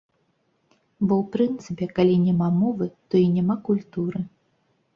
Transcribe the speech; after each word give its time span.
Бо 1.07 1.13
ў 1.23 1.33
прынцыпе 1.35 1.85
калі 2.01 2.15
няма 2.25 2.49
мовы, 2.61 2.89
то 3.09 3.23
і 3.27 3.31
няма 3.37 3.61
культуры. 3.71 4.27